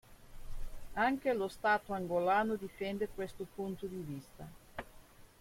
[0.95, 4.47] Anche lo Stato angolano difende questo punto di vista.